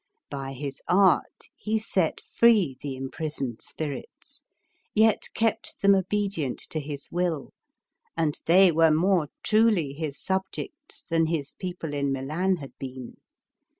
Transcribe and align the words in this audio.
By 0.31 0.53
his 0.53 0.81
art 0.87 1.43
he 1.55 1.77
set 1.77 2.21
free 2.21 2.75
the 2.81 2.95
imprisoned 2.95 3.61
spirits, 3.61 4.41
yet 4.95 5.27
kept 5.35 5.79
them 5.83 5.93
obedient 5.93 6.57
to 6.71 6.79
his 6.79 7.11
will, 7.11 7.53
and 8.17 8.39
they 8.47 8.71
were 8.71 8.89
more 8.89 9.27
truly 9.43 9.93
his 9.93 10.19
subjects 10.19 11.03
than 11.03 11.27
his 11.27 11.53
people 11.53 11.93
in 11.93 12.11
Milan 12.11 12.55
had 12.55 12.71
been. 12.79 13.17